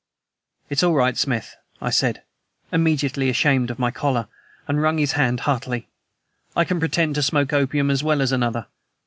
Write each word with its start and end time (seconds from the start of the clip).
"It's 0.67 0.81
all 0.81 0.95
right, 0.95 1.15
Smith;" 1.15 1.55
I 1.79 1.91
said, 1.91 2.23
immediately 2.71 3.29
ashamed 3.29 3.69
of 3.69 3.77
my 3.77 3.91
choler, 3.91 4.27
and 4.67 4.81
wrung 4.81 4.97
his 4.97 5.11
hand 5.11 5.41
heartily. 5.41 5.89
"I 6.55 6.65
can 6.65 6.79
pretend 6.79 7.13
to 7.13 7.21
smoke 7.21 7.53
opium 7.53 7.91
as 7.91 8.03
well 8.03 8.23
as 8.23 8.31
another. 8.31 8.65